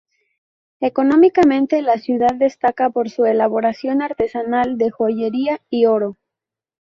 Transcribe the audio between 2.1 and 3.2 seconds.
destaca por